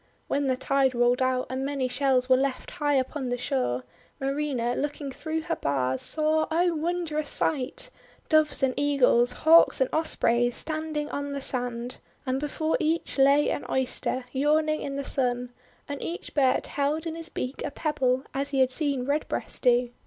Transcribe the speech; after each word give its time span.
WTien 0.31 0.47
the 0.47 0.57
tide 0.57 0.95
rolled 0.95 1.21
out, 1.21 1.45
and 1.47 1.63
many 1.63 1.87
shells 1.87 2.27
were 2.27 2.35
left 2.35 2.71
high 2.71 2.95
upon 2.95 3.29
the 3.29 3.37
shore, 3.37 3.83
Marina, 4.19 4.73
looking 4.75 5.11
through 5.11 5.43
her 5.43 5.55
bars, 5.55 6.01
saw— 6.01 6.47
oh, 6.49 6.73
wondrous 6.73 7.29
sight!— 7.29 7.91
PAN'S 8.31 8.31
SONG 8.31 8.39
103 8.39 8.39
Doves 8.39 8.63
and 8.63 8.73
Eagles, 8.77 9.31
Hawks 9.33 9.79
and 9.79 9.87
Ospreys, 9.93 10.57
standing 10.57 11.07
on 11.09 11.33
the 11.33 11.39
sand, 11.39 11.99
and 12.25 12.39
before 12.39 12.77
each 12.79 13.19
lay 13.19 13.51
an 13.51 13.63
Oyster, 13.69 14.25
yawning 14.31 14.81
in 14.81 14.95
the 14.95 15.03
Sun, 15.05 15.51
and 15.87 16.01
each 16.01 16.33
bird 16.33 16.65
held 16.65 17.05
in 17.05 17.13
his 17.13 17.29
beak 17.29 17.61
a 17.63 17.69
pebble, 17.69 18.23
as 18.33 18.49
he 18.49 18.59
had 18.61 18.71
seen 18.71 19.05
Redbreast 19.05 19.61
do. 19.61 19.91